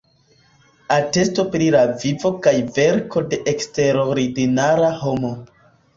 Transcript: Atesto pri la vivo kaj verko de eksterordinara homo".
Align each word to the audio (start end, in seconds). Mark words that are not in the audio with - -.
Atesto 0.95 1.43
pri 1.55 1.67
la 1.75 1.83
vivo 2.03 2.31
kaj 2.47 2.55
verko 2.79 3.23
de 3.35 3.41
eksterordinara 3.53 4.91
homo". 5.03 5.35